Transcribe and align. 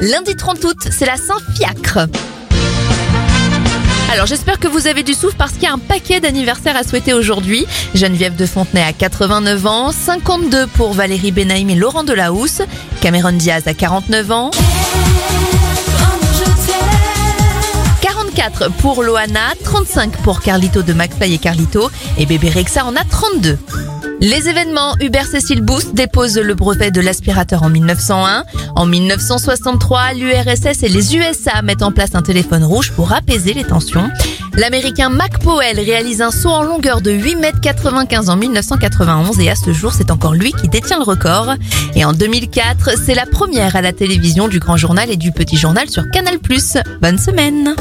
Lundi 0.00 0.36
30 0.36 0.64
août, 0.64 0.76
c'est 0.90 1.06
la 1.06 1.16
Saint-Fiacre. 1.16 2.08
Alors 4.12 4.26
j'espère 4.26 4.60
que 4.60 4.68
vous 4.68 4.86
avez 4.86 5.02
du 5.02 5.12
souffle 5.12 5.34
parce 5.36 5.52
qu'il 5.52 5.64
y 5.64 5.66
a 5.66 5.72
un 5.72 5.78
paquet 5.78 6.20
d'anniversaires 6.20 6.76
à 6.76 6.84
souhaiter 6.84 7.14
aujourd'hui. 7.14 7.66
Geneviève 7.94 8.36
de 8.36 8.46
Fontenay 8.46 8.82
à 8.82 8.92
89 8.92 9.66
ans, 9.66 9.92
52 9.92 10.68
pour 10.68 10.92
Valérie 10.92 11.32
Benaïm 11.32 11.68
et 11.70 11.74
Laurent 11.74 12.04
Delahousse, 12.04 12.62
Cameron 13.00 13.32
Diaz 13.32 13.66
à 13.66 13.74
49 13.74 14.30
ans, 14.30 14.50
44 18.00 18.70
pour 18.78 19.02
Loana, 19.02 19.54
35 19.64 20.16
pour 20.18 20.40
Carlito 20.40 20.82
de 20.82 20.92
McFly 20.92 21.34
et 21.34 21.38
Carlito 21.38 21.90
et 22.16 22.24
bébé 22.24 22.50
Rexa 22.50 22.84
en 22.84 22.94
a 22.94 23.02
32. 23.04 23.58
Les 24.20 24.48
événements 24.48 24.96
Hubert 25.00 25.26
Cécile 25.26 25.60
Boost 25.60 25.94
dépose 25.94 26.38
le 26.38 26.54
brevet 26.54 26.90
de 26.90 27.00
l'aspirateur 27.00 27.62
en 27.62 27.68
1901. 27.68 28.44
En 28.74 28.84
1963, 28.84 30.14
l'URSS 30.14 30.82
et 30.82 30.88
les 30.88 31.16
USA 31.16 31.62
mettent 31.62 31.82
en 31.84 31.92
place 31.92 32.14
un 32.14 32.22
téléphone 32.22 32.64
rouge 32.64 32.90
pour 32.92 33.12
apaiser 33.12 33.54
les 33.54 33.62
tensions. 33.62 34.10
L'américain 34.54 35.08
Mac 35.08 35.38
Powell 35.38 35.78
réalise 35.78 36.20
un 36.20 36.32
saut 36.32 36.48
en 36.48 36.62
longueur 36.62 37.00
de 37.00 37.12
8 37.12 37.36
mètres 37.36 37.60
95 37.60 38.28
en 38.28 38.36
1991 38.36 39.38
et 39.38 39.50
à 39.50 39.54
ce 39.54 39.72
jour, 39.72 39.92
c'est 39.92 40.10
encore 40.10 40.34
lui 40.34 40.50
qui 40.50 40.68
détient 40.68 40.98
le 40.98 41.04
record. 41.04 41.54
Et 41.94 42.04
en 42.04 42.12
2004, 42.12 42.98
c'est 42.98 43.14
la 43.14 43.26
première 43.26 43.76
à 43.76 43.82
la 43.82 43.92
télévision 43.92 44.48
du 44.48 44.58
Grand 44.58 44.76
Journal 44.76 45.10
et 45.12 45.16
du 45.16 45.30
Petit 45.30 45.56
Journal 45.56 45.88
sur 45.88 46.10
Canal+. 46.10 46.38
Bonne 47.00 47.18
semaine 47.18 47.76